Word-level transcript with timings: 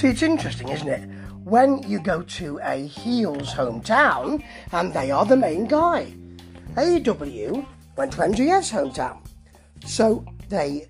See, 0.00 0.08
it's 0.08 0.22
interesting, 0.22 0.70
isn't 0.70 0.88
it? 0.88 1.06
When 1.44 1.82
you 1.82 2.00
go 2.00 2.22
to 2.22 2.58
a 2.62 2.86
heel's 2.86 3.52
hometown, 3.52 4.42
and 4.72 4.94
they 4.94 5.10
are 5.10 5.26
the 5.26 5.36
main 5.36 5.66
guy. 5.66 6.14
AEW 6.74 7.66
went 7.98 8.12
to 8.12 8.18
MJF's 8.22 8.70
hometown. 8.70 9.18
So 9.84 10.24
they 10.48 10.88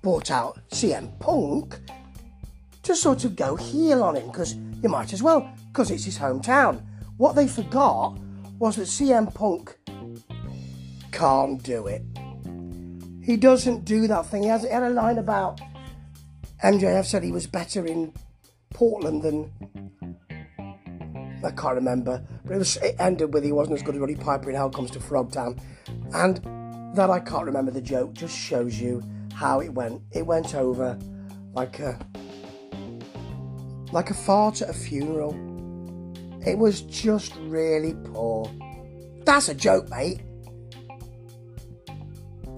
brought 0.00 0.30
out 0.30 0.60
CM 0.70 1.18
Punk 1.18 1.76
to 2.84 2.94
sort 2.94 3.24
of 3.24 3.34
go 3.34 3.56
heel 3.56 4.04
on 4.04 4.14
him 4.14 4.28
because 4.28 4.54
you 4.80 4.88
might 4.88 5.12
as 5.12 5.24
well, 5.24 5.52
because 5.72 5.90
it's 5.90 6.04
his 6.04 6.18
hometown. 6.18 6.84
What 7.16 7.34
they 7.34 7.48
forgot 7.48 8.16
was 8.60 8.76
that 8.76 8.82
CM 8.82 9.34
Punk 9.34 9.76
can't 11.10 11.60
do 11.64 11.88
it. 11.88 12.04
He 13.24 13.36
doesn't 13.36 13.84
do 13.84 14.06
that 14.06 14.26
thing. 14.26 14.44
He 14.44 14.48
has 14.50 14.62
he 14.62 14.68
had 14.68 14.84
a 14.84 14.90
line 14.90 15.18
about 15.18 15.60
MJF 16.62 17.06
said 17.06 17.24
he 17.24 17.32
was 17.32 17.48
better 17.48 17.84
in 17.84 18.12
Portland 18.72 19.22
than 19.22 19.52
I 21.44 21.50
can't 21.50 21.74
remember, 21.74 22.24
but 22.44 22.54
it 22.54 22.58
was 22.58 22.76
it 22.76 22.96
ended 22.98 23.34
with 23.34 23.44
he 23.44 23.52
wasn't 23.52 23.76
as 23.76 23.82
good 23.82 23.94
as 23.94 24.00
Roddy 24.00 24.14
Piper 24.14 24.50
in 24.50 24.56
Hell 24.56 24.70
Comes 24.70 24.90
to 24.92 24.98
Frogtown, 24.98 25.58
and 26.14 26.96
that 26.96 27.10
I 27.10 27.20
can't 27.20 27.46
remember 27.46 27.70
the 27.70 27.80
joke 27.80 28.12
just 28.12 28.36
shows 28.36 28.80
you 28.80 29.02
how 29.34 29.60
it 29.60 29.70
went. 29.70 30.02
It 30.12 30.26
went 30.26 30.54
over 30.54 30.98
like 31.52 31.80
a 31.80 31.98
like 33.92 34.10
a 34.10 34.14
fart 34.14 34.62
at 34.62 34.70
a 34.70 34.72
funeral. 34.72 35.34
It 36.46 36.58
was 36.58 36.82
just 36.82 37.34
really 37.42 37.94
poor. 38.12 38.50
That's 39.24 39.48
a 39.48 39.54
joke, 39.54 39.88
mate. 39.88 40.20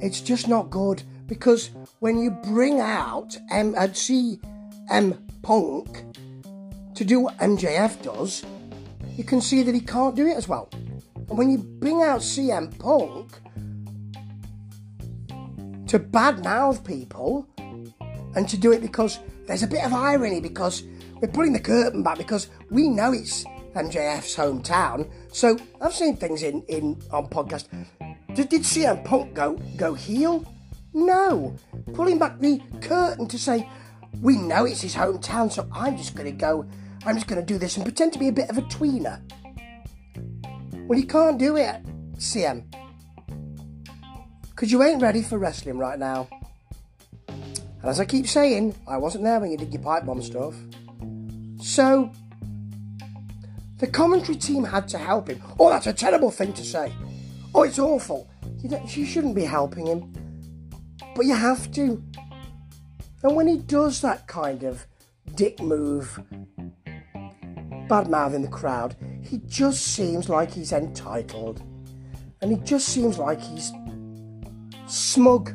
It's 0.01 0.21
just 0.21 0.49
not 0.49 0.71
good 0.71 1.03
because 1.27 1.71
when 2.01 2.19
you 2.19 2.31
bring 2.31 2.81
out 2.81 3.37
M 3.51 3.75
uh, 3.75 3.85
and 3.85 3.97
C 3.97 4.41
M 4.91 5.27
Punk 5.45 6.03
to 6.95 7.05
do 7.05 7.20
what 7.20 7.37
MJF 7.39 8.03
does, 8.03 8.45
you 9.17 9.25
can 9.25 9.41
see 9.41 9.62
that 9.62 9.75
he 9.75 9.81
can't 9.81 10.17
do 10.17 10.27
it 10.27 10.37
as 10.37 10.48
well. 10.48 10.69
And 11.28 11.39
when 11.39 11.50
you 11.50 11.59
bring 11.59 12.03
out 12.03 12.20
CM 12.20 12.77
Punk 12.78 13.33
to 15.89 15.98
badmouth 15.98 16.84
people 16.84 17.47
and 18.34 18.48
to 18.48 18.56
do 18.56 18.72
it 18.72 18.81
because 18.81 19.20
there's 19.47 19.62
a 19.62 19.67
bit 19.67 19.84
of 19.84 19.92
irony 19.92 20.41
because 20.41 20.83
we're 21.20 21.28
pulling 21.28 21.53
the 21.53 21.61
curtain 21.61 22.03
back 22.03 22.19
because 22.19 22.48
we 22.70 22.89
know 22.89 23.12
it's 23.12 23.45
MJF's 23.75 24.34
hometown. 24.37 25.11
So 25.33 25.59
I've 25.81 25.95
seen 25.95 26.17
things 26.17 26.42
in, 26.42 26.62
in 26.69 27.00
on 27.11 27.28
podcast. 27.28 27.67
Did, 28.34 28.48
did 28.48 28.62
CM 28.62 29.05
Punk 29.05 29.34
go 29.34 29.61
go 29.77 29.95
heel? 29.95 30.45
No. 30.92 31.56
Pulling 31.92 32.19
back 32.19 32.39
the 32.39 32.61
curtain 32.81 33.27
to 33.28 33.39
say, 33.39 33.69
we 34.20 34.37
know 34.37 34.65
it's 34.65 34.81
his 34.81 34.95
hometown, 34.95 35.51
so 35.51 35.69
I'm 35.73 35.97
just 35.97 36.15
gonna 36.15 36.33
go 36.33 36.67
I'm 37.07 37.17
just 37.17 37.27
gonna 37.27 37.43
do 37.43 37.59
this 37.59 37.77
and 37.77 37.84
pretend 37.84 38.12
to 38.15 38.19
be 38.19 38.29
a 38.29 38.33
bit 38.33 38.48
of 38.48 38.59
a 38.59 38.62
tweener. 38.62 39.21
Well 40.87 40.98
you 40.98 41.06
can't 41.06 41.39
do 41.39 41.56
it, 41.56 41.77
CM. 42.17 42.65
Because 44.51 44.71
you 44.71 44.83
ain't 44.83 45.03
ready 45.03 45.23
for 45.23 45.39
wrestling 45.39 45.79
right 45.79 45.98
now. 45.98 46.29
And 47.29 47.91
as 47.91 48.01
I 48.01 48.06
keep 48.06 48.27
saying, 48.27 48.75
I 48.87 48.97
wasn't 48.97 49.25
there 49.25 49.39
when 49.41 49.51
you 49.51 49.59
did 49.59 49.73
your 49.73 49.83
pipe 49.83 50.06
bomb 50.06 50.23
stuff. 50.23 50.55
So, 51.61 52.11
the 53.78 53.87
commentary 53.87 54.39
team 54.39 54.65
had 54.65 54.89
to 54.89 54.99
help 54.99 55.28
him. 55.28 55.43
Oh, 55.59 55.69
that's 55.69 55.87
a 55.87 55.93
terrible 55.93 56.31
thing 56.31 56.55
to 56.55 56.65
say. 56.65 56.93
Oh, 57.55 57.65
it's 57.65 57.78
awful. 57.78 58.31
You, 58.62 58.81
you 58.89 59.05
shouldn't 59.05 59.34
be 59.34 59.45
helping 59.45 59.87
him. 59.87 60.12
But 61.15 61.27
you 61.27 61.34
have 61.34 61.71
to. 61.73 62.03
And 63.25 63.34
when 63.34 63.48
he 63.48 63.56
does 63.56 64.03
that 64.03 64.27
kind 64.27 64.64
of 64.64 64.86
dick 65.34 65.58
move, 65.58 66.20
bad 67.89 68.11
mouth 68.11 68.34
in 68.34 68.42
the 68.42 68.49
crowd, 68.49 68.97
he 69.22 69.38
just 69.47 69.81
seems 69.81 70.28
like 70.28 70.53
he's 70.53 70.72
entitled. 70.72 71.62
And 72.43 72.50
he 72.50 72.59
just 72.59 72.88
seems 72.88 73.19
like 73.19 73.41
he's 73.41 73.72
smug. 74.87 75.49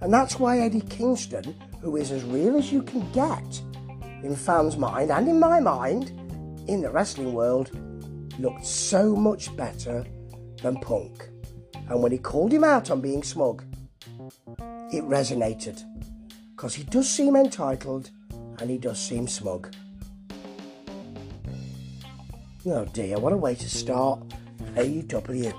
And 0.00 0.14
that's 0.14 0.38
why 0.38 0.60
Eddie 0.60 0.82
Kingston, 0.82 1.56
who 1.80 1.96
is 1.96 2.12
as 2.12 2.22
real 2.22 2.56
as 2.56 2.70
you 2.70 2.84
can 2.84 3.10
get 3.10 3.60
in 4.22 4.36
fans' 4.36 4.76
mind 4.76 5.10
and 5.10 5.28
in 5.28 5.40
my 5.40 5.58
mind, 5.58 6.10
in 6.68 6.82
the 6.82 6.90
wrestling 6.90 7.32
world, 7.32 7.72
looked 8.38 8.64
so 8.64 9.16
much 9.16 9.54
better 9.56 10.06
than 10.62 10.76
Punk. 10.76 11.28
And 11.88 12.00
when 12.00 12.12
he 12.12 12.18
called 12.18 12.52
him 12.52 12.62
out 12.62 12.92
on 12.92 13.00
being 13.00 13.24
smug, 13.24 13.64
it 14.92 15.02
resonated. 15.02 15.82
Because 16.64 16.76
he 16.76 16.84
does 16.84 17.10
seem 17.10 17.36
entitled 17.36 18.08
and 18.58 18.70
he 18.70 18.78
does 18.78 18.98
seem 18.98 19.28
smug. 19.28 19.70
Oh 22.64 22.86
dear, 22.86 23.18
what 23.18 23.34
a 23.34 23.36
way 23.36 23.54
to 23.54 23.68
start 23.68 24.20
AEW. 24.74 25.52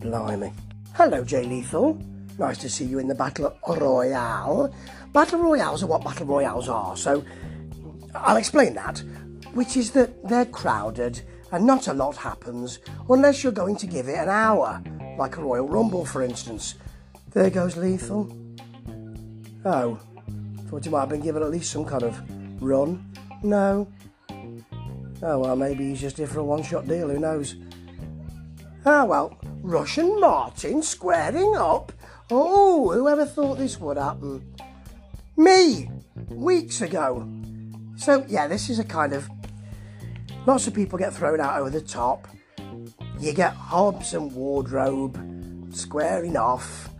Blimey. 0.00 0.52
Hello, 0.94 1.22
Jay 1.22 1.44
Lethal. 1.44 2.02
Nice 2.36 2.58
to 2.58 2.68
see 2.68 2.84
you 2.84 2.98
in 2.98 3.06
the 3.06 3.14
Battle 3.14 3.56
Royale. 3.68 4.74
Battle 5.12 5.38
Royales 5.38 5.84
are 5.84 5.86
what 5.86 6.02
Battle 6.02 6.26
Royales 6.26 6.68
are, 6.68 6.96
so 6.96 7.24
I'll 8.12 8.36
explain 8.36 8.74
that. 8.74 9.04
Which 9.52 9.76
is 9.76 9.92
that 9.92 10.26
they're 10.28 10.46
crowded 10.46 11.22
and 11.52 11.64
not 11.64 11.86
a 11.86 11.94
lot 11.94 12.16
happens 12.16 12.80
unless 13.08 13.44
you're 13.44 13.52
going 13.52 13.76
to 13.76 13.86
give 13.86 14.08
it 14.08 14.18
an 14.18 14.28
hour, 14.28 14.82
like 15.16 15.36
a 15.36 15.42
Royal 15.42 15.68
Rumble, 15.68 16.04
for 16.04 16.22
instance. 16.22 16.74
There 17.30 17.50
goes 17.50 17.76
Lethal. 17.76 18.36
Oh, 19.64 20.00
thought 20.74 20.84
he 20.84 20.90
might 20.90 21.00
have 21.00 21.08
been 21.08 21.20
given 21.20 21.42
at 21.42 21.50
least 21.50 21.70
some 21.70 21.84
kind 21.84 22.02
of 22.02 22.20
run. 22.60 23.08
No. 23.44 23.86
Oh, 25.22 25.38
well, 25.38 25.54
maybe 25.54 25.90
he's 25.90 26.00
just 26.00 26.16
here 26.16 26.26
for 26.26 26.40
a 26.40 26.44
one 26.44 26.64
shot 26.64 26.88
deal, 26.88 27.08
who 27.08 27.20
knows? 27.20 27.54
Ah, 28.84 29.04
well, 29.04 29.38
Rush 29.62 29.98
and 29.98 30.20
Martin 30.20 30.82
squaring 30.82 31.54
up. 31.56 31.92
Oh, 32.28 32.90
whoever 32.92 33.24
thought 33.24 33.58
this 33.58 33.78
would 33.78 33.98
happen? 33.98 34.52
Me! 35.36 35.88
Weeks 36.28 36.80
ago. 36.80 37.28
So, 37.96 38.24
yeah, 38.28 38.48
this 38.48 38.68
is 38.68 38.80
a 38.80 38.84
kind 38.84 39.12
of. 39.12 39.30
Lots 40.44 40.66
of 40.66 40.74
people 40.74 40.98
get 40.98 41.14
thrown 41.14 41.40
out 41.40 41.60
over 41.60 41.70
the 41.70 41.80
top. 41.80 42.26
You 43.20 43.32
get 43.32 43.54
Hobbs 43.54 44.12
and 44.12 44.32
Wardlow 44.32 45.72
squaring 45.74 46.36
off. 46.36 46.90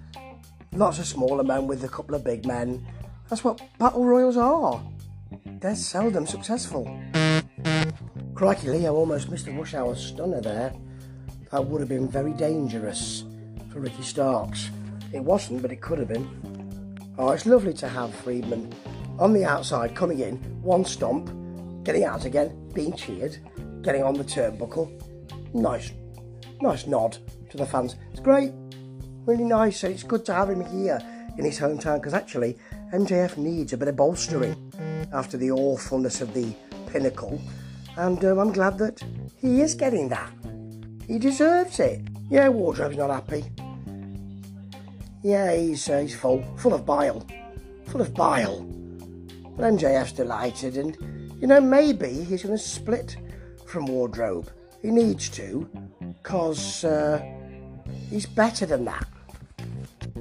Lots 0.73 1.01
of 1.01 1.07
smaller 1.07 1.43
men 1.43 1.67
with 1.67 1.83
a 1.83 1.89
couple 1.89 2.15
of 2.15 2.23
big 2.23 2.47
men. 2.47 2.87
That's 3.29 3.43
what 3.43 3.61
battle 3.79 4.05
royals 4.05 4.37
are. 4.37 4.83
They're 5.61 5.75
seldom 5.75 6.27
successful. 6.27 6.85
Crikey, 8.35 8.69
Lio 8.69 8.95
almost 8.95 9.31
missed 9.31 9.47
a 9.47 9.53
rush 9.53 9.75
hour 9.75 9.95
stunner 9.95 10.41
there. 10.41 10.75
That 11.51 11.65
would 11.65 11.81
have 11.81 11.89
been 11.89 12.09
very 12.09 12.33
dangerous 12.33 13.25
for 13.73 13.81
Ricky 13.81 14.03
Starks. 14.03 14.71
It 15.13 15.21
wasn't, 15.21 15.63
but 15.63 15.73
it 15.73 15.81
could 15.81 15.99
have 15.99 16.09
been. 16.09 16.29
Oh, 17.17 17.31
it's 17.31 17.47
lovely 17.47 17.73
to 17.75 17.89
have 17.89 18.15
Friedman 18.15 18.73
on 19.19 19.33
the 19.33 19.45
outside, 19.45 19.95
coming 19.95 20.19
in, 20.19 20.37
one 20.63 20.85
stomp, 20.85 21.31
getting 21.85 22.05
out 22.05 22.25
again, 22.25 22.71
being 22.75 22.93
cheered, 22.93 23.39
getting 23.83 24.03
on 24.03 24.15
the 24.15 24.25
turnbuckle. 24.25 24.91
Nice, 25.55 25.93
nice 26.61 26.87
nod 26.87 27.17
to 27.51 27.57
the 27.57 27.65
fans. 27.65 27.95
It's 28.11 28.21
great, 28.21 28.53
really 29.25 29.45
nice, 29.45 29.85
and 29.85 29.95
it's 29.95 30.03
good 30.03 30.25
to 30.27 30.35
have 30.35 30.51
him 30.51 30.65
here 30.65 31.01
in 31.39 31.45
his 31.45 31.59
hometown 31.59 31.97
because 31.97 32.15
actually 32.15 32.59
MJF 32.95 33.37
needs 33.39 33.73
a 33.73 33.77
bit 33.77 33.89
of 33.89 33.97
bolstering 33.97 34.55
after 35.13 35.37
the 35.37 35.51
awfulness 35.51 36.21
of 36.21 36.33
the 36.33 36.55
pinnacle, 36.87 37.41
and 37.97 38.25
uh, 38.25 38.39
I'm 38.39 38.53
glad 38.53 38.79
that 38.79 39.03
he 39.37 39.63
is 39.63 39.75
getting 39.75 40.09
that. 40.11 40.31
He 41.09 41.19
deserves 41.19 41.81
it. 41.81 42.03
Yeah, 42.31 42.47
Wardlow's 42.51 42.97
not 42.97 43.11
happy. 43.11 43.47
Yeah, 45.25 45.57
he's, 45.57 45.91
uh, 45.91 46.03
he's 46.03 46.15
full, 46.15 46.45
full 46.57 46.73
of 46.73 46.87
bile. 46.87 47.27
Full 47.87 48.01
of 48.01 48.15
bile. 48.15 48.61
But 49.57 49.73
MJF's 49.73 50.13
delighted, 50.13 50.77
and, 50.77 50.97
you 51.41 51.49
know, 51.49 51.61
maybe 51.61 52.23
he's 52.23 52.45
going 52.45 52.57
to 52.57 52.63
split 52.63 53.17
from 53.67 53.87
Wardrobe. 53.87 54.53
He 54.83 54.93
needs 54.93 55.29
to, 55.31 55.69
because 56.23 56.85
uh, 56.85 57.21
he's 58.09 58.27
better 58.27 58.67
than 58.67 58.85
that. 58.85 59.09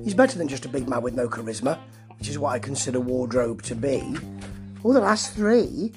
He's 0.03 0.15
better 0.15 0.39
than 0.39 0.47
just 0.47 0.65
a 0.65 0.69
big 0.69 0.89
man 0.89 1.03
with 1.03 1.13
no 1.13 1.29
charisma, 1.29 1.77
which 2.23 2.29
is 2.29 2.39
what 2.39 2.53
I 2.53 2.59
consider 2.59 3.01
Wardlow 3.01 3.61
to 3.63 3.75
be. 3.75 4.15
All 4.81 4.93
the 4.93 5.01
last 5.01 5.33
three 5.33 5.91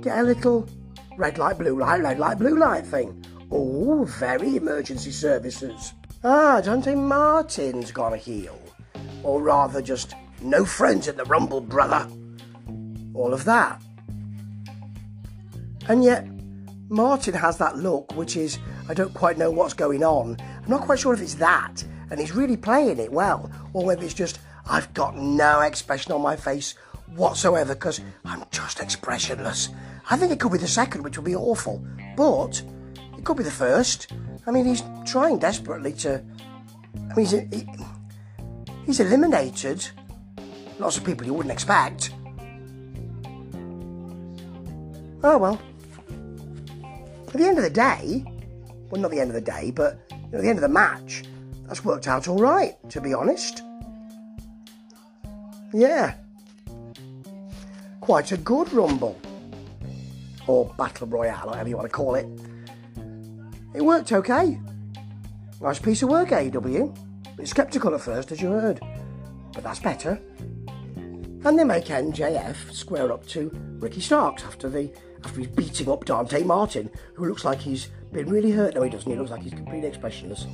get 0.00 0.16
a 0.16 0.22
little 0.22 0.68
red 1.16 1.38
light, 1.38 1.58
blue 1.58 1.76
light, 1.76 2.00
red 2.00 2.20
light, 2.20 2.38
blue 2.38 2.56
light 2.56 2.86
thing. 2.86 3.26
Oh, 3.50 4.04
very 4.04 4.54
emergency 4.54 5.10
services. 5.10 5.92
Ah, 6.22 6.60
Dante 6.60 6.94
Martin's 6.94 7.90
gonna 7.90 8.16
heel. 8.16 8.56
Or 9.24 9.42
rather, 9.42 9.82
just 9.82 10.14
no 10.40 10.64
friends 10.64 11.08
in 11.08 11.16
the 11.16 11.24
Rumble, 11.24 11.60
brother. 11.60 12.08
All 13.12 13.34
of 13.34 13.42
that. 13.46 13.82
And 15.88 16.04
yet, 16.04 16.28
Martin 16.90 17.34
has 17.34 17.58
that 17.58 17.76
look, 17.76 18.14
which 18.14 18.36
is, 18.36 18.60
I 18.88 18.94
don't 18.94 19.14
quite 19.14 19.36
know 19.36 19.50
what's 19.50 19.74
going 19.74 20.04
on. 20.04 20.36
I'm 20.62 20.70
not 20.70 20.82
quite 20.82 21.00
sure 21.00 21.12
if 21.12 21.20
it's 21.20 21.34
that, 21.34 21.82
and 22.12 22.20
he's 22.20 22.36
really 22.36 22.56
playing 22.56 23.00
it 23.00 23.10
well, 23.10 23.50
or 23.72 23.84
whether 23.84 24.04
it's 24.04 24.14
just, 24.14 24.38
I've 24.68 24.92
got 24.94 25.16
no 25.16 25.60
expression 25.60 26.12
on 26.12 26.22
my 26.22 26.36
face 26.36 26.74
whatsoever 27.14 27.74
because 27.74 28.00
I'm 28.24 28.44
just 28.50 28.80
expressionless. 28.80 29.68
I 30.10 30.16
think 30.16 30.32
it 30.32 30.40
could 30.40 30.52
be 30.52 30.58
the 30.58 30.68
second, 30.68 31.02
which 31.02 31.16
would 31.16 31.24
be 31.24 31.36
awful, 31.36 31.84
but 32.16 32.62
it 33.16 33.24
could 33.24 33.36
be 33.36 33.42
the 33.42 33.50
first. 33.50 34.12
I 34.46 34.50
mean, 34.50 34.64
he's 34.64 34.82
trying 35.04 35.38
desperately 35.38 35.92
to. 35.94 36.22
I 37.10 37.14
mean, 37.14 37.26
he's, 37.26 37.30
he, 37.30 37.66
he's 38.86 39.00
eliminated 39.00 39.88
lots 40.78 40.96
of 40.96 41.04
people 41.04 41.26
you 41.26 41.34
wouldn't 41.34 41.52
expect. 41.52 42.12
Oh 45.24 45.38
well. 45.38 45.60
At 47.28 47.34
the 47.34 47.46
end 47.46 47.56
of 47.56 47.64
the 47.64 47.70
day, 47.70 48.24
well, 48.90 49.00
not 49.00 49.10
the 49.10 49.20
end 49.20 49.30
of 49.30 49.34
the 49.34 49.40
day, 49.40 49.70
but 49.70 49.98
know, 50.32 50.42
the 50.42 50.48
end 50.48 50.58
of 50.58 50.62
the 50.62 50.68
match, 50.68 51.24
that's 51.66 51.84
worked 51.84 52.08
out 52.08 52.28
all 52.28 52.38
right, 52.38 52.76
to 52.90 53.00
be 53.00 53.14
honest. 53.14 53.62
Yeah. 55.72 56.14
Quite 58.00 58.32
a 58.32 58.36
good 58.36 58.72
rumble. 58.72 59.18
Or 60.46 60.72
battle 60.76 61.06
royale, 61.06 61.48
whatever 61.48 61.68
you 61.68 61.76
want 61.76 61.88
to 61.88 61.92
call 61.92 62.14
it. 62.16 62.26
It 63.74 63.82
worked 63.82 64.12
okay. 64.12 64.60
Nice 65.60 65.78
piece 65.78 66.02
of 66.02 66.08
work, 66.08 66.30
AEW. 66.30 67.36
Bit 67.36 67.48
sceptical 67.48 67.94
at 67.94 68.00
first, 68.00 68.32
as 68.32 68.40
you 68.40 68.50
heard. 68.50 68.80
But 69.54 69.62
that's 69.62 69.78
better. 69.78 70.20
And 71.44 71.58
they 71.58 71.64
make 71.64 71.86
MJF 71.86 72.72
square 72.72 73.12
up 73.12 73.26
to 73.28 73.50
Ricky 73.78 74.00
Starks 74.00 74.44
after 74.44 74.68
the 74.68 74.92
after 75.24 75.40
he's 75.40 75.48
beating 75.48 75.88
up 75.88 76.04
Dante 76.04 76.42
Martin, 76.42 76.90
who 77.14 77.26
looks 77.26 77.44
like 77.44 77.60
he's 77.60 77.88
been 78.12 78.28
really 78.28 78.50
hurt. 78.50 78.74
No, 78.74 78.82
he 78.82 78.90
doesn't. 78.90 79.10
He 79.10 79.16
looks 79.16 79.30
like 79.30 79.42
he's 79.42 79.54
completely 79.54 79.88
expressionless. 79.88 80.46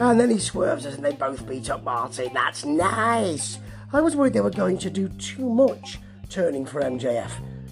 And 0.00 0.20
then 0.20 0.30
he 0.30 0.38
swerves 0.38 0.86
us 0.86 0.94
and 0.94 1.04
they 1.04 1.12
both 1.12 1.46
beat 1.46 1.70
up 1.70 1.82
Marty. 1.82 2.30
That's 2.32 2.64
nice. 2.64 3.58
I 3.92 4.00
was 4.00 4.14
worried 4.14 4.32
they 4.32 4.40
were 4.40 4.50
going 4.50 4.78
to 4.78 4.90
do 4.90 5.08
too 5.08 5.48
much 5.48 5.98
turning 6.28 6.64
for 6.64 6.82
MJF. 6.82 7.30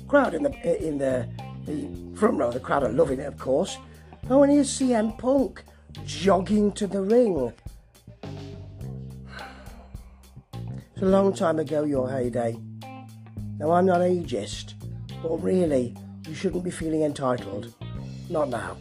Crowd 0.09 0.35
in 0.35 0.43
the 0.43 0.87
in 0.87 0.99
the, 0.99 1.29
the 1.67 2.17
front 2.17 2.39
row, 2.39 2.51
the 2.51 2.61
crowd 2.61 2.83
are 2.83 2.93
loving 2.93 3.21
it, 3.21 3.27
of 3.27 3.39
course. 3.39 3.79
Oh, 4.29 4.43
and 4.43 4.53
here's 4.53 4.71
CM 4.71 5.17
Punk 5.19 5.63
jogging 6.05 6.73
to 6.73 6.87
the 6.87 7.01
ring. 7.01 7.53
It's 10.95 11.03
a 11.03 11.07
long 11.07 11.35
time 11.35 11.59
ago, 11.59 11.85
your 11.85 12.11
heyday. 12.11 12.59
Now, 13.59 13.73
I'm 13.73 13.87
not 13.87 14.01
ageist, 14.01 14.75
but 15.23 15.37
really, 15.43 15.95
you 16.27 16.35
shouldn't 16.35 16.65
be 16.65 16.71
feeling 16.71 17.03
entitled. 17.03 17.73
Not 18.31 18.49
now. 18.49 18.77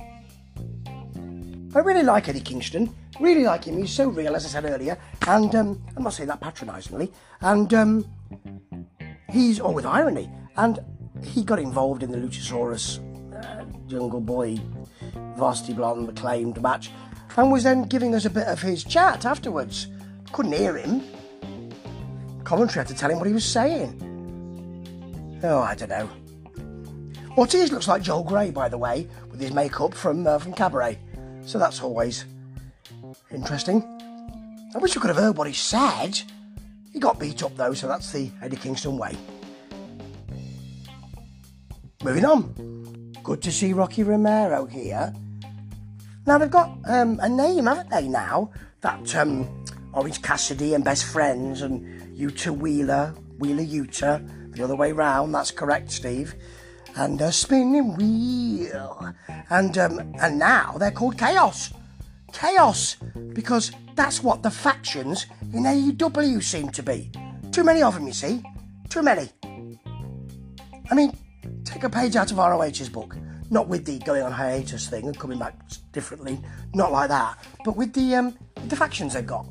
I 1.75 1.79
really 1.79 2.03
like 2.03 2.29
Eddie 2.29 2.39
Kingston. 2.39 2.95
Really 3.19 3.43
like 3.43 3.65
him. 3.65 3.77
He's 3.77 3.91
so 3.91 4.07
real, 4.07 4.33
as 4.33 4.45
I 4.45 4.47
said 4.47 4.63
earlier. 4.63 4.97
And 5.27 5.53
um, 5.55 5.83
I'm 5.97 6.03
not 6.03 6.13
saying 6.13 6.29
that 6.29 6.39
patronisingly. 6.39 7.11
And 7.41 7.73
um, 7.73 8.05
he's 9.29 9.59
all 9.59 9.73
with 9.73 9.85
irony. 9.85 10.31
And 10.55 10.79
he 11.21 11.43
got 11.43 11.59
involved 11.59 12.01
in 12.01 12.11
the 12.11 12.17
Luchasaurus 12.17 12.99
uh, 13.35 13.65
Jungle 13.87 14.21
Boy 14.21 14.57
Varsity 15.35 15.73
Blonde 15.73 16.07
acclaimed 16.07 16.61
match 16.61 16.91
and 17.35 17.51
was 17.51 17.63
then 17.63 17.83
giving 17.83 18.15
us 18.15 18.23
a 18.23 18.29
bit 18.29 18.47
of 18.47 18.61
his 18.61 18.85
chat 18.85 19.25
afterwards. 19.25 19.87
Couldn't 20.31 20.53
hear 20.53 20.77
him. 20.77 21.03
Commentary 22.45 22.85
had 22.85 22.87
to 22.87 22.95
tell 22.95 23.11
him 23.11 23.17
what 23.17 23.27
he 23.27 23.33
was 23.33 23.43
saying. 23.43 24.01
Oh, 25.43 25.59
I 25.59 25.75
don't 25.75 25.89
know. 25.89 26.09
Ortiz 27.37 27.71
looks 27.73 27.89
like 27.89 28.01
Joel 28.01 28.23
Grey, 28.23 28.49
by 28.51 28.69
the 28.69 28.77
way, 28.77 29.09
with 29.29 29.41
his 29.41 29.51
makeup 29.51 29.93
from 29.93 30.25
uh, 30.25 30.39
from 30.39 30.53
Cabaret. 30.53 30.97
So 31.45 31.59
that's 31.59 31.81
always 31.81 32.25
interesting. 33.31 33.83
I 34.73 34.77
wish 34.79 34.95
you 34.95 35.01
could 35.01 35.09
have 35.09 35.17
heard 35.17 35.37
what 35.37 35.47
he 35.47 35.53
said. 35.53 36.21
He 36.91 36.99
got 36.99 37.19
beat 37.19 37.43
up 37.43 37.55
though, 37.55 37.73
so 37.73 37.87
that's 37.87 38.11
the 38.11 38.31
Eddie 38.41 38.57
Kingston 38.57 38.97
way. 38.97 39.15
Moving 42.03 42.25
on. 42.25 43.13
Good 43.23 43.41
to 43.43 43.51
see 43.51 43.73
Rocky 43.73 44.03
Romero 44.03 44.65
here. 44.65 45.13
Now 46.25 46.37
they've 46.37 46.49
got 46.49 46.77
um, 46.87 47.19
a 47.21 47.29
name, 47.29 47.65
haven't 47.65 47.89
they? 47.89 48.07
Now 48.07 48.51
that 48.81 49.15
um, 49.15 49.65
Orange 49.93 50.21
Cassidy 50.21 50.73
and 50.73 50.83
best 50.83 51.05
friends 51.05 51.61
and 51.61 52.17
Yuta 52.17 52.55
Wheeler, 52.55 53.13
Wheeler 53.39 53.63
Yuta, 53.63 54.53
the 54.55 54.63
other 54.63 54.75
way 54.75 54.91
round. 54.91 55.33
That's 55.33 55.51
correct, 55.51 55.91
Steve. 55.91 56.35
And 56.97 57.19
a 57.19 57.31
spinning 57.31 57.95
wheel, 57.97 59.13
and 59.49 59.77
um, 59.77 60.13
and 60.21 60.39
now 60.39 60.77
they're 60.77 60.91
called 60.91 61.17
Chaos. 61.17 61.73
Chaos, 62.31 62.95
because 63.33 63.71
that's 63.95 64.23
what 64.23 64.43
the 64.43 64.51
factions 64.51 65.25
in 65.53 65.63
AEW 65.63 66.41
seem 66.41 66.69
to 66.69 66.81
be. 66.81 67.11
Too 67.51 67.63
many 67.63 67.83
of 67.83 67.95
them, 67.95 68.07
you 68.07 68.13
see. 68.13 68.43
Too 68.89 69.01
many. 69.01 69.29
I 70.89 70.95
mean, 70.95 71.17
take 71.65 71.83
a 71.83 71.89
page 71.89 72.15
out 72.15 72.31
of 72.31 72.37
ROH's 72.37 72.89
book. 72.89 73.17
Not 73.49 73.67
with 73.67 73.85
the 73.85 73.99
going 73.99 74.23
on 74.23 74.31
hiatus 74.31 74.87
thing 74.87 75.05
and 75.05 75.19
coming 75.19 75.37
back 75.37 75.55
differently, 75.91 76.41
not 76.73 76.91
like 76.91 77.09
that, 77.09 77.37
but 77.63 77.75
with 77.75 77.93
the 77.93 78.15
um, 78.15 78.37
the 78.67 78.75
factions 78.75 79.13
they've 79.13 79.27
got. 79.27 79.45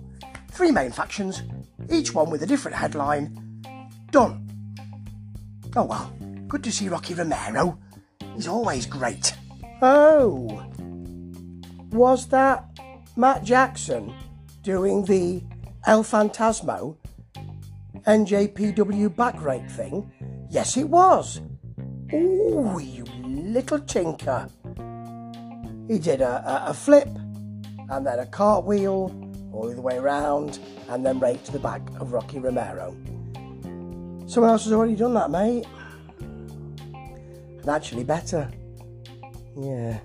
Three 0.51 0.71
main 0.71 0.91
factions, 0.91 1.43
each 1.91 2.13
one 2.15 2.31
with 2.31 2.43
a 2.43 2.47
different 2.47 2.77
headline. 2.77 3.63
Done. 4.11 4.49
Oh 5.77 5.85
well, 5.85 6.13
good 6.55 6.63
to 6.63 6.71
see 6.71 6.89
Rocky 6.89 7.15
Romero. 7.15 7.77
He's 8.37 8.47
always 8.47 8.87
great. 8.87 9.35
Oh, 9.83 10.65
was 11.91 12.29
that 12.29 12.65
Matt 13.17 13.43
Jackson 13.43 14.15
doing 14.63 15.05
the 15.05 15.43
El 15.85 16.05
Phantasmo 16.05 16.97
NJPW 18.07 19.17
back 19.17 19.43
rake 19.43 19.69
thing? 19.69 20.09
Yes, 20.49 20.77
it 20.77 20.89
was. 20.89 21.41
Ooh, 22.13 22.79
you 22.81 23.03
little 23.25 23.81
tinker. 23.81 24.49
He 25.89 25.99
did 25.99 26.21
a, 26.21 26.49
a, 26.49 26.71
a 26.71 26.75
flip 26.75 27.09
and 27.89 28.07
then 28.07 28.21
a 28.21 28.27
cartwheel 28.27 29.13
all 29.53 29.75
the 29.75 29.83
way 29.83 29.97
around 29.97 30.61
and 30.89 31.05
then 31.05 31.19
to 31.19 31.51
the 31.51 31.59
back 31.59 31.83
of 31.99 32.13
Rocky 32.13 32.39
Romero. 32.39 32.97
Someone 34.29 34.53
else 34.53 34.63
has 34.63 34.73
already 34.73 34.95
done 34.95 35.15
that, 35.15 35.33
mate. 35.33 35.67
And 37.65 37.71
actually 37.71 38.05
better. 38.05 38.51
Yeah. 39.59 39.99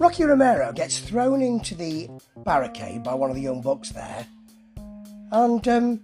Rocky 0.00 0.24
Romero 0.24 0.72
gets 0.72 0.98
thrown 0.98 1.40
into 1.40 1.76
the 1.76 2.10
barricade 2.38 3.04
by 3.04 3.14
one 3.14 3.30
of 3.30 3.36
the 3.36 3.42
young 3.42 3.62
bucks 3.62 3.90
there. 3.90 4.26
And 5.30 5.68
um, 5.68 6.00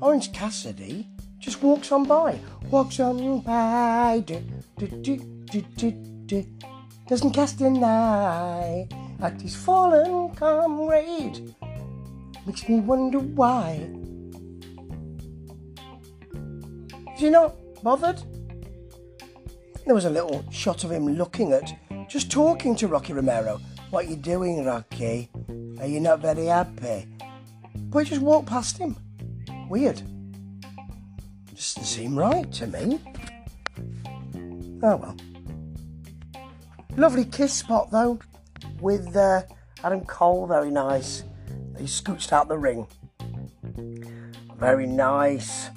Orange 0.00 0.32
Cassidy 0.32 1.06
just 1.38 1.62
walks 1.62 1.92
on 1.92 2.02
by. 2.02 2.40
Walks 2.68 2.98
on 2.98 3.42
by. 3.42 4.24
Do, 4.26 4.42
do, 4.76 4.88
do, 4.88 5.16
do, 5.52 5.60
do, 5.76 5.90
do. 6.26 6.46
Doesn't 7.06 7.30
cast 7.30 7.60
an 7.60 7.84
eye 7.84 8.88
at 9.20 9.40
his 9.40 9.54
fallen 9.54 10.34
comrade. 10.34 11.54
Makes 12.44 12.68
me 12.68 12.80
wonder 12.80 13.20
why. 13.20 13.88
Is 17.14 17.20
he 17.20 17.30
not 17.30 17.54
bothered? 17.84 18.20
There 19.84 19.94
was 19.94 20.06
a 20.06 20.10
little 20.10 20.44
shot 20.50 20.84
of 20.84 20.92
him 20.92 21.06
looking 21.06 21.52
at, 21.52 21.70
just 22.08 22.30
talking 22.30 22.74
to 22.76 22.88
Rocky 22.88 23.12
Romero. 23.12 23.60
What 23.90 24.08
you 24.08 24.16
doing, 24.16 24.64
Rocky? 24.64 25.28
Are 25.78 25.86
you 25.86 26.00
not 26.00 26.20
very 26.20 26.46
happy? 26.46 27.06
But 27.76 27.98
he 28.00 28.10
just 28.10 28.22
walked 28.22 28.48
past 28.48 28.78
him. 28.78 28.96
Weird. 29.68 30.02
Just 31.54 31.76
doesn't 31.76 31.84
seem 31.84 32.18
right 32.18 32.50
to 32.52 32.66
me. 32.66 32.98
Oh 34.82 34.96
well. 34.96 35.16
Lovely 36.96 37.26
kiss 37.26 37.52
spot 37.52 37.90
though, 37.90 38.18
with 38.80 39.14
uh, 39.14 39.42
Adam 39.82 40.04
Cole. 40.06 40.46
Very 40.46 40.70
nice. 40.70 41.24
He 41.78 41.84
scooched 41.84 42.32
out 42.32 42.48
the 42.48 42.56
ring. 42.56 42.86
Very 44.56 44.86
nice. 44.86 45.68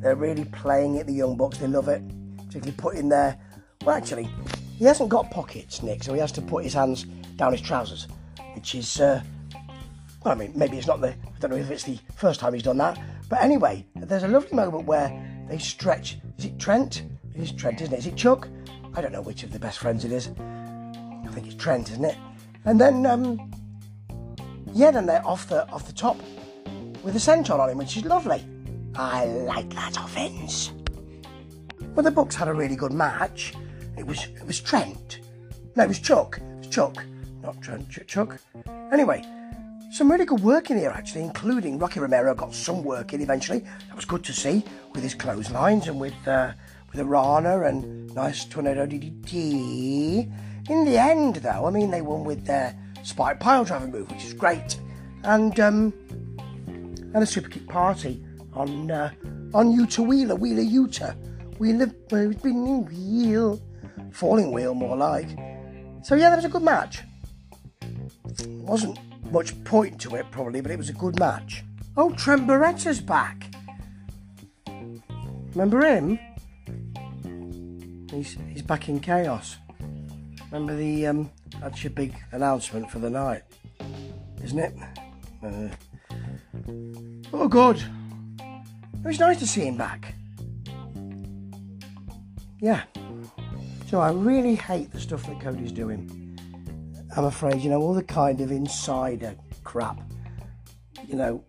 They're 0.00 0.16
really 0.16 0.46
playing 0.46 0.96
it, 0.96 1.06
the 1.06 1.12
Young 1.12 1.36
Bucks. 1.36 1.58
They 1.58 1.66
love 1.66 1.88
it. 1.88 2.02
Particularly 2.38 2.72
putting 2.72 3.08
their. 3.10 3.38
Well, 3.86 3.96
actually, 3.96 4.28
he 4.76 4.84
hasn't 4.84 5.08
got 5.08 5.30
pockets, 5.30 5.82
Nick, 5.82 6.02
so 6.02 6.12
he 6.12 6.20
has 6.20 6.32
to 6.32 6.42
put 6.42 6.64
his 6.64 6.74
hands 6.74 7.04
down 7.36 7.52
his 7.52 7.62
trousers, 7.62 8.08
which 8.54 8.74
is. 8.74 9.00
Uh, 9.00 9.22
well, 10.22 10.34
I 10.34 10.36
mean, 10.36 10.52
maybe 10.54 10.76
it's 10.76 10.86
not 10.86 11.00
the. 11.00 11.08
I 11.08 11.38
don't 11.38 11.50
know 11.50 11.56
if 11.56 11.70
it's 11.70 11.84
the 11.84 11.98
first 12.14 12.40
time 12.40 12.52
he's 12.52 12.62
done 12.62 12.76
that. 12.76 13.00
But 13.30 13.40
anyway, 13.40 13.86
there's 13.94 14.22
a 14.22 14.28
lovely 14.28 14.54
moment 14.54 14.84
where 14.84 15.10
they 15.48 15.56
stretch. 15.56 16.18
Is 16.36 16.44
it 16.44 16.58
Trent? 16.58 17.04
It 17.34 17.40
is 17.40 17.52
Trent, 17.52 17.80
isn't 17.80 17.94
it? 17.94 18.00
Is 18.00 18.06
it 18.06 18.16
Chuck? 18.16 18.48
I 18.92 19.00
don't 19.00 19.12
know 19.12 19.22
which 19.22 19.44
of 19.44 19.50
the 19.50 19.58
best 19.58 19.78
friends 19.78 20.04
it 20.04 20.12
is. 20.12 20.28
I 20.28 21.28
think 21.30 21.46
it's 21.46 21.56
Trent, 21.56 21.90
isn't 21.90 22.04
it? 22.04 22.18
And 22.66 22.78
then, 22.78 23.06
um, 23.06 23.50
yeah, 24.74 24.90
then 24.90 25.06
they're 25.06 25.26
off 25.26 25.48
the 25.48 25.66
off 25.70 25.86
the 25.86 25.94
top 25.94 26.18
with 27.02 27.16
a 27.16 27.18
senton 27.18 27.58
on 27.58 27.70
him, 27.70 27.78
which 27.78 27.96
is 27.96 28.04
lovely. 28.04 28.44
I 28.94 29.24
like 29.24 29.72
that 29.72 29.96
offence. 29.96 30.70
Well, 31.94 32.04
the 32.04 32.10
Bucks 32.10 32.34
had 32.34 32.48
a 32.48 32.52
really 32.52 32.76
good 32.76 32.92
match. 32.92 33.54
It 34.00 34.06
was 34.06 34.24
it 34.24 34.46
was 34.46 34.58
Trent. 34.60 35.20
No, 35.76 35.84
it 35.84 35.88
was 35.88 35.98
Chuck. 35.98 36.38
It 36.38 36.56
was 36.56 36.68
Chuck, 36.68 37.04
not 37.42 37.60
Trent. 37.60 37.86
Ch- 37.90 38.06
Chuck. 38.06 38.40
Anyway, 38.90 39.22
some 39.92 40.10
really 40.10 40.24
good 40.24 40.40
work 40.40 40.70
in 40.70 40.78
here 40.78 40.88
actually, 40.88 41.22
including 41.22 41.78
Rocky 41.78 42.00
Romero 42.00 42.34
got 42.34 42.54
some 42.54 42.82
work 42.82 43.12
in 43.12 43.20
eventually. 43.20 43.58
That 43.58 43.96
was 43.96 44.06
good 44.06 44.24
to 44.24 44.32
see 44.32 44.64
with 44.94 45.02
his 45.02 45.14
clotheslines 45.14 45.86
and 45.86 46.00
with 46.00 46.14
uh, 46.26 46.52
with 46.90 47.00
a 47.00 47.04
Rana 47.04 47.60
and 47.64 48.12
nice 48.14 48.46
tornado 48.46 48.86
DDT. 48.86 50.32
In 50.70 50.84
the 50.86 50.96
end, 50.96 51.36
though, 51.36 51.66
I 51.66 51.70
mean 51.70 51.90
they 51.90 52.00
won 52.00 52.24
with 52.24 52.46
their 52.46 52.74
spike 53.02 53.38
pile 53.38 53.64
driver 53.64 53.86
move, 53.86 54.10
which 54.10 54.24
is 54.24 54.32
great, 54.32 54.80
and 55.24 55.60
um, 55.60 55.92
and 57.12 57.16
a 57.16 57.26
super 57.26 57.50
kick 57.50 57.68
party 57.68 58.24
on 58.54 58.90
uh, 58.90 59.10
on 59.52 59.76
Yuta 59.76 60.06
Wheeler, 60.06 60.36
Wheeler 60.36 60.62
Yuta, 60.62 61.14
Wheeler, 61.58 61.92
spinning 62.08 62.86
wheel, 62.86 63.60
falling 64.12 64.52
wheel 64.52 64.74
more 64.74 64.96
like. 64.96 65.28
So 66.02 66.14
yeah, 66.14 66.30
that 66.30 66.36
was 66.36 66.44
a 66.44 66.48
good 66.48 66.62
match. 66.62 67.02
Wasn't 68.46 68.98
much 69.30 69.62
point 69.64 70.00
to 70.02 70.16
it 70.16 70.26
probably, 70.30 70.60
but 70.60 70.70
it 70.70 70.78
was 70.78 70.88
a 70.88 70.94
good 70.94 71.18
match. 71.18 71.64
Oh, 71.96 72.10
Trent 72.14 72.46
Beretta's 72.46 73.00
back. 73.00 73.50
Remember 75.54 75.80
him? 75.80 76.18
He's 78.10 78.36
he's 78.48 78.62
back 78.62 78.88
in 78.88 79.00
chaos. 79.00 79.56
Remember 80.50 80.74
the 80.74 81.06
um 81.06 81.30
that's 81.60 81.82
your 81.84 81.90
big 81.90 82.14
announcement 82.32 82.90
for 82.90 82.98
the 82.98 83.10
night, 83.10 83.42
isn't 84.42 84.58
it? 84.58 84.74
Uh, 85.42 85.68
oh, 87.32 87.48
good. 87.48 87.82
It 88.38 89.06
was 89.06 89.18
nice 89.18 89.38
to 89.38 89.46
see 89.46 89.62
him 89.62 89.76
back. 89.76 90.14
Yeah. 92.60 92.82
So 93.90 93.98
I 93.98 94.12
really 94.12 94.54
hate 94.54 94.92
the 94.92 95.00
stuff 95.00 95.26
that 95.26 95.40
Cody's 95.40 95.72
doing. 95.72 96.38
I'm 97.16 97.24
afraid, 97.24 97.60
you 97.60 97.70
know, 97.70 97.80
all 97.80 97.92
the 97.92 98.04
kind 98.04 98.40
of 98.40 98.52
insider 98.52 99.34
crap. 99.64 99.98
You 101.08 101.16
know, 101.16 101.44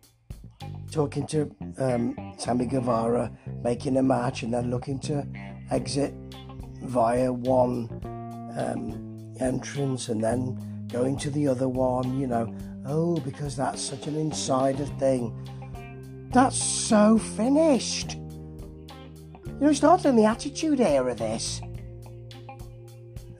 talking 0.91 1.27
to 1.27 1.55
um, 1.77 2.33
Sammy 2.39 2.65
Guevara, 2.65 3.31
making 3.63 3.95
a 3.98 4.01
match, 4.01 4.41
and 4.41 4.51
then 4.51 4.71
looking 4.71 4.98
to 5.01 5.24
exit 5.69 6.15
via 6.81 7.31
one 7.31 7.88
um, 8.57 9.36
entrance 9.39 10.10
and 10.10 10.24
then 10.24 10.88
going 10.91 11.17
to 11.17 11.29
the 11.29 11.48
other 11.48 11.69
one, 11.69 12.19
you 12.19 12.25
know. 12.25 12.51
Oh, 12.88 13.17
because 13.17 13.55
that's 13.55 13.79
such 13.79 14.07
an 14.07 14.15
insider 14.15 14.86
thing. 14.98 16.27
That's 16.33 16.57
so 16.57 17.19
finished. 17.19 18.15
You 18.15 19.57
know, 19.60 19.69
it's 19.69 19.83
not 19.83 20.05
in 20.05 20.15
the 20.15 20.25
Attitude 20.25 20.81
Era, 20.81 21.12
of 21.12 21.19
this. 21.19 21.62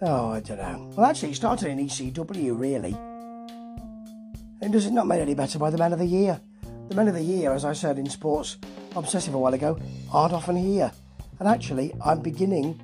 Oh, 0.03 0.31
I 0.31 0.39
don't 0.39 0.58
know. 0.58 0.91
Well, 0.96 1.05
actually, 1.05 1.31
it 1.31 1.36
started 1.36 1.70
in 1.70 1.77
ECW, 1.77 2.60
really. 2.60 2.96
And 4.62 4.74
does 4.74 4.88
it 4.88 4.93
not 4.93 5.05
made 5.05 5.22
any 5.22 5.36
better 5.36 5.60
by 5.60 5.70
the 5.70 5.77
Man 5.77 5.93
of 5.93 6.00
the 6.00 6.05
Year? 6.05 6.41
The 6.89 6.96
Men 6.96 7.08
of 7.08 7.13
the 7.13 7.22
Year, 7.22 7.53
as 7.53 7.65
I 7.65 7.74
said 7.74 8.00
in 8.00 8.10
Sports 8.10 8.58
Obsessive 8.96 9.36
a 9.36 9.38
while 9.38 9.53
ago, 9.53 9.79
aren't 10.12 10.34
often 10.34 10.55
here. 10.55 10.91
And 11.39 11.48
actually, 11.48 11.93
I'm 12.03 12.20
beginning 12.20 12.79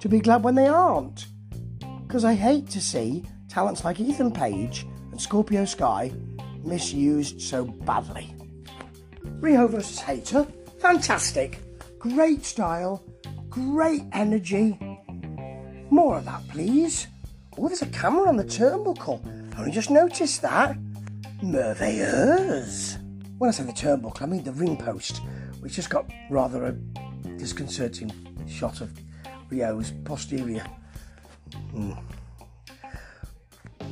to 0.00 0.08
be 0.08 0.18
glad 0.18 0.42
when 0.42 0.54
they 0.54 0.66
aren't. 0.66 1.26
Because 2.06 2.24
I 2.24 2.34
hate 2.34 2.70
to 2.70 2.80
see 2.80 3.24
talents 3.48 3.84
like 3.84 4.00
Ethan 4.00 4.32
Page 4.32 4.86
and 5.10 5.20
Scorpio 5.20 5.66
Sky 5.66 6.10
misused 6.64 7.42
so 7.42 7.64
badly. 7.64 8.34
Riho 9.40 9.68
versus 9.68 10.00
Hayter, 10.00 10.46
fantastic. 10.80 11.60
Great 11.98 12.44
style, 12.46 13.04
great 13.50 14.04
energy, 14.12 14.78
more 15.90 16.18
of 16.18 16.24
that, 16.24 16.46
please. 16.48 17.06
Oh, 17.58 17.68
there's 17.68 17.82
a 17.82 17.86
camera 17.86 18.28
on 18.28 18.36
the 18.36 18.44
turnbuckle. 18.44 19.20
Only 19.58 19.70
just 19.70 19.90
noticed 19.90 20.42
that. 20.42 20.76
Merveilleuse. 21.42 22.98
When 23.38 23.48
I 23.48 23.50
say 23.52 23.64
the 23.64 23.72
turnbuckle, 23.72 24.22
I 24.22 24.26
mean 24.26 24.44
the 24.44 24.52
ring 24.52 24.76
post, 24.76 25.20
which 25.60 25.74
just 25.74 25.90
got 25.90 26.10
rather 26.30 26.66
a 26.66 26.72
disconcerting 27.36 28.10
shot 28.46 28.80
of 28.80 28.90
Riho's 29.50 29.92
posterior. 30.04 30.66
Mm. 31.74 31.98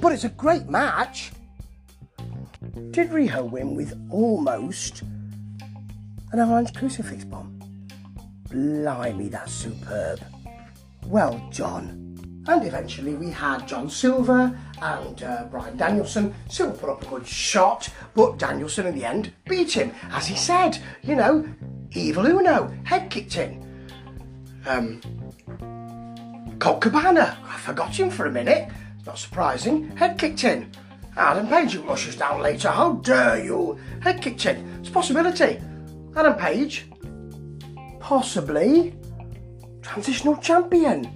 But 0.00 0.12
it's 0.12 0.24
a 0.24 0.30
great 0.30 0.68
match. 0.68 1.32
Did 2.90 3.10
Riho 3.10 3.48
win 3.50 3.74
with 3.74 3.94
almost 4.10 5.02
an 6.32 6.40
avalanche 6.40 6.74
crucifix 6.74 7.24
bomb? 7.24 7.60
Blimey, 8.50 9.28
that's 9.28 9.52
superb. 9.52 10.20
Well 11.06 11.40
John. 11.50 12.00
And 12.46 12.66
eventually 12.66 13.14
we 13.14 13.30
had 13.30 13.66
John 13.66 13.88
Silver 13.88 14.58
and 14.82 15.22
uh, 15.22 15.44
Bryan 15.44 15.76
Danielson. 15.76 16.34
Silver 16.48 16.76
put 16.76 16.90
up 16.90 17.02
a 17.02 17.06
good 17.06 17.26
shot, 17.26 17.88
but 18.14 18.38
Danielson 18.38 18.86
in 18.86 18.94
the 18.94 19.04
end 19.04 19.32
beat 19.48 19.72
him. 19.72 19.92
As 20.10 20.26
he 20.26 20.36
said, 20.36 20.78
you 21.02 21.16
know, 21.16 21.48
Evil 21.92 22.26
Uno, 22.26 22.74
head 22.84 23.08
kicked 23.10 23.36
in. 23.36 23.62
Um, 24.66 25.00
Colt 26.58 26.80
Cabana, 26.80 27.38
I 27.46 27.58
forgot 27.58 27.98
him 27.98 28.10
for 28.10 28.26
a 28.26 28.32
minute. 28.32 28.68
Not 29.06 29.18
surprising, 29.18 29.96
head 29.96 30.18
kicked 30.18 30.44
in. 30.44 30.70
Adam 31.16 31.46
Page 31.46 31.76
rushes 31.76 32.16
down 32.16 32.42
later. 32.42 32.68
How 32.68 32.94
dare 32.94 33.42
you? 33.42 33.78
Head 34.00 34.20
kicked 34.20 34.44
in. 34.46 34.80
It's 34.80 34.88
a 34.88 34.92
possibility. 34.92 35.60
Adam 36.16 36.34
Page, 36.34 36.86
possibly 38.00 38.94
transitional 39.84 40.36
champion. 40.38 41.06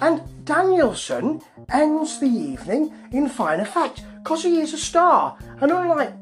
And 0.00 0.22
Danielson 0.44 1.40
ends 1.72 2.20
the 2.20 2.26
evening 2.26 2.92
in 3.12 3.28
fine 3.28 3.60
effect 3.60 4.04
because 4.22 4.42
he 4.42 4.60
is 4.60 4.74
a 4.74 4.78
star. 4.78 5.36
And 5.60 5.72
unlike 5.72 6.14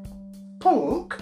Punk, 0.59 1.17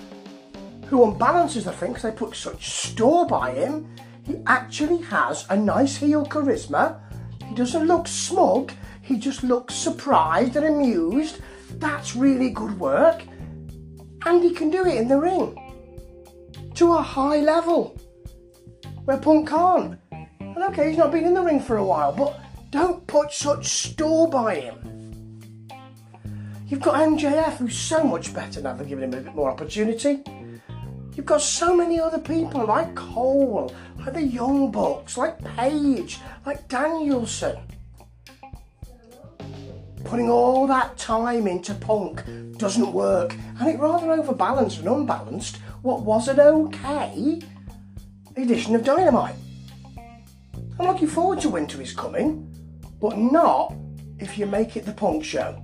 who 0.85 0.99
unbalances 1.05 1.63
the 1.63 1.71
thing 1.71 1.93
because 1.93 2.03
they 2.03 2.11
put 2.11 2.35
such 2.35 2.69
store 2.69 3.25
by 3.25 3.51
him, 3.51 3.93
he 4.23 4.37
actually 4.45 5.01
has 5.03 5.45
a 5.49 5.57
nice 5.57 5.97
heel 5.97 6.25
charisma. 6.25 6.99
He 7.47 7.55
doesn't 7.55 7.87
look 7.87 8.07
smug, 8.07 8.71
he 9.01 9.17
just 9.17 9.43
looks 9.43 9.73
surprised 9.73 10.55
and 10.55 10.65
amused. 10.65 11.41
That's 11.79 12.15
really 12.15 12.51
good 12.51 12.79
work. 12.79 13.23
And 14.25 14.43
he 14.43 14.53
can 14.53 14.69
do 14.69 14.85
it 14.85 14.95
in 14.95 15.07
the 15.07 15.19
ring 15.19 15.57
to 16.75 16.93
a 16.93 17.01
high 17.01 17.39
level 17.39 17.97
where 19.05 19.17
Punk 19.17 19.49
can't. 19.49 20.00
Okay, 20.63 20.89
he's 20.89 20.97
not 20.97 21.11
been 21.11 21.25
in 21.25 21.33
the 21.33 21.41
ring 21.41 21.59
for 21.59 21.77
a 21.77 21.83
while, 21.83 22.13
but 22.13 22.39
don't 22.69 23.05
put 23.05 23.33
such 23.33 23.67
store 23.67 24.29
by 24.29 24.55
him. 24.55 25.67
You've 26.67 26.81
got 26.81 26.95
MJF, 26.95 27.57
who's 27.57 27.77
so 27.77 28.03
much 28.03 28.33
better 28.33 28.61
now, 28.61 28.73
they're 28.73 28.87
giving 28.87 29.03
him 29.03 29.13
a 29.13 29.21
bit 29.21 29.35
more 29.35 29.51
opportunity. 29.51 30.23
You've 31.13 31.25
got 31.25 31.41
so 31.41 31.75
many 31.75 31.99
other 31.99 32.19
people 32.19 32.65
like 32.65 32.95
Cole, 32.95 33.75
like 33.99 34.13
the 34.13 34.23
Young 34.23 34.71
Bucks, 34.71 35.17
like 35.17 35.43
Page, 35.57 36.19
like 36.45 36.69
Danielson. 36.69 37.57
Putting 40.05 40.29
all 40.29 40.65
that 40.67 40.97
time 40.97 41.47
into 41.47 41.73
Punk 41.73 42.23
doesn't 42.57 42.93
work, 42.93 43.35
and 43.59 43.67
it 43.67 43.77
rather 43.77 44.13
overbalanced 44.13 44.79
and 44.79 44.87
unbalanced 44.87 45.57
what 45.81 46.03
was 46.03 46.29
an 46.29 46.39
okay 46.39 47.41
edition 48.37 48.75
of 48.75 48.85
Dynamite. 48.85 49.35
I'm 50.81 50.87
looking 50.87 51.09
forward 51.09 51.39
to 51.41 51.49
Winter 51.49 51.79
is 51.79 51.93
Coming, 51.93 52.51
but 52.99 53.15
not 53.15 53.75
if 54.17 54.39
you 54.39 54.47
make 54.47 54.75
it 54.75 54.83
the 54.83 54.91
Punk 54.91 55.23
Show. 55.23 55.63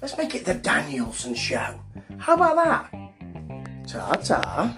Let's 0.00 0.16
make 0.16 0.34
it 0.34 0.46
the 0.46 0.54
Danielson 0.54 1.34
Show. 1.34 1.78
How 2.16 2.32
about 2.32 2.56
that? 2.56 3.86
Ta 3.86 4.14
ta. 4.14 4.74